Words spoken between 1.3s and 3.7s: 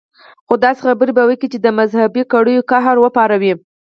چې د مذهبي کړيو قهر وپاروي.